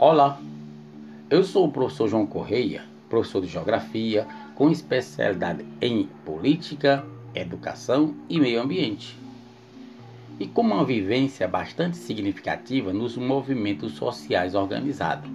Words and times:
Olá, 0.00 0.40
eu 1.28 1.42
sou 1.42 1.66
o 1.66 1.72
professor 1.72 2.06
João 2.06 2.24
Correia, 2.24 2.84
professor 3.08 3.40
de 3.40 3.48
Geografia, 3.48 4.28
com 4.54 4.70
especialidade 4.70 5.66
em 5.80 6.04
Política, 6.24 7.04
Educação 7.34 8.14
e 8.28 8.38
Meio 8.38 8.62
Ambiente. 8.62 9.18
E 10.38 10.46
com 10.46 10.60
uma 10.60 10.84
vivência 10.84 11.48
bastante 11.48 11.96
significativa 11.96 12.92
nos 12.92 13.16
movimentos 13.16 13.94
sociais 13.94 14.54
organizados. 14.54 15.28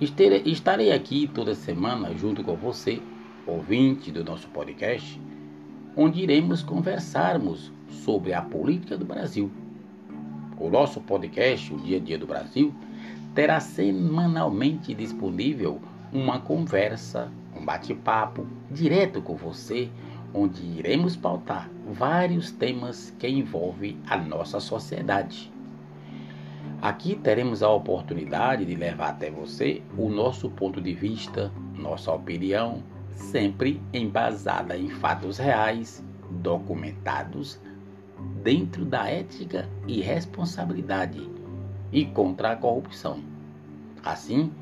Estarei 0.00 0.90
aqui 0.92 1.28
toda 1.28 1.54
semana 1.54 2.14
junto 2.14 2.42
com 2.42 2.56
você, 2.56 2.98
ouvinte 3.46 4.10
do 4.10 4.24
nosso 4.24 4.48
podcast, 4.48 5.20
onde 5.94 6.22
iremos 6.22 6.62
conversarmos 6.62 7.70
sobre 7.90 8.32
a 8.32 8.40
política 8.40 8.96
do 8.96 9.04
Brasil. 9.04 9.50
O 10.58 10.70
nosso 10.70 10.98
podcast, 11.02 11.74
O 11.74 11.76
Dia 11.76 11.98
a 11.98 12.00
Dia 12.00 12.16
do 12.16 12.26
Brasil, 12.26 12.72
terá 13.38 13.60
semanalmente 13.60 14.92
disponível 14.92 15.80
uma 16.12 16.40
conversa, 16.40 17.30
um 17.56 17.64
bate-papo 17.64 18.44
direto 18.68 19.22
com 19.22 19.36
você, 19.36 19.88
onde 20.34 20.60
iremos 20.66 21.14
pautar 21.14 21.70
vários 21.86 22.50
temas 22.50 23.14
que 23.16 23.28
envolvem 23.28 23.96
a 24.08 24.16
nossa 24.16 24.58
sociedade. 24.58 25.52
Aqui 26.82 27.14
teremos 27.14 27.62
a 27.62 27.70
oportunidade 27.70 28.64
de 28.64 28.74
levar 28.74 29.10
até 29.10 29.30
você 29.30 29.82
o 29.96 30.08
nosso 30.08 30.50
ponto 30.50 30.80
de 30.80 30.92
vista, 30.92 31.52
nossa 31.76 32.10
opinião, 32.10 32.82
sempre 33.12 33.80
embasada 33.92 34.76
em 34.76 34.88
fatos 34.88 35.38
reais, 35.38 36.04
documentados, 36.28 37.60
dentro 38.42 38.84
da 38.84 39.08
ética 39.08 39.68
e 39.86 40.00
responsabilidade 40.00 41.37
e 41.92 42.04
contra 42.04 42.52
a 42.52 42.56
corrupção. 42.56 43.20
Assim, 44.04 44.52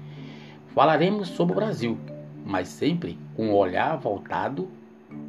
falaremos 0.68 1.28
sobre 1.28 1.52
o 1.52 1.56
Brasil, 1.56 1.98
mas 2.44 2.68
sempre 2.68 3.18
com 3.34 3.48
um 3.48 3.54
olhar 3.54 3.96
voltado 3.96 4.68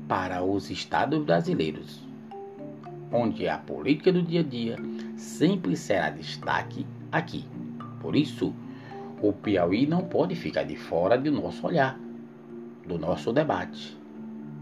para 0.08 0.44
os 0.44 0.70
estados 0.70 1.24
brasileiros, 1.24 2.02
onde 3.12 3.48
a 3.48 3.58
política 3.58 4.12
do 4.12 4.22
dia 4.22 4.42
a 4.42 4.44
dia 4.44 4.78
sempre 5.16 5.76
será 5.76 6.10
destaque 6.10 6.86
aqui. 7.12 7.46
Por 8.00 8.16
isso, 8.16 8.54
o 9.22 9.34
Piauí 9.34 9.88
não 9.88 10.02
pode 10.02 10.36
ficar 10.36 10.64
de 10.64 10.76
fora 10.76 11.18
do 11.18 11.32
nosso 11.32 11.66
olhar, 11.66 12.00
do 12.88 12.98
nosso 12.98 13.34
debate. 13.34 13.98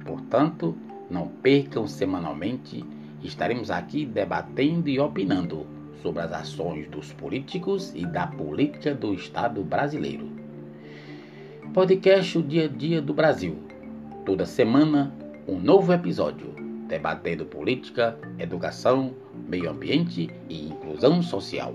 Portanto, 0.06 0.76
não 1.10 1.28
percam 1.28 1.88
semanalmente, 1.88 2.84
estaremos 3.24 3.70
aqui 3.70 4.06
debatendo 4.06 4.90
e 4.90 5.00
opinando 5.00 5.75
sobre 6.06 6.22
as 6.22 6.32
ações 6.32 6.88
dos 6.88 7.12
políticos 7.14 7.92
e 7.96 8.06
da 8.06 8.28
política 8.28 8.94
do 8.94 9.12
Estado 9.12 9.64
brasileiro. 9.64 10.30
Podcast 11.74 12.38
O 12.38 12.44
Dia 12.44 12.66
a 12.66 12.68
Dia 12.68 13.02
do 13.02 13.12
Brasil. 13.12 13.58
Toda 14.24 14.46
semana, 14.46 15.12
um 15.48 15.60
novo 15.60 15.92
episódio, 15.92 16.54
debatendo 16.88 17.44
política, 17.44 18.16
educação, 18.38 19.16
meio 19.50 19.68
ambiente 19.68 20.30
e 20.48 20.68
inclusão 20.68 21.24
social. 21.24 21.74